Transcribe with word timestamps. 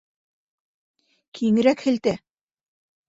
Киңерәк 1.41 1.85
һелтә! 1.91 2.19